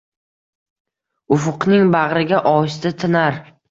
Ufqning 1.37 1.87
bag’riga 1.99 2.43
ohista 2.57 2.99
tinar. 3.03 3.43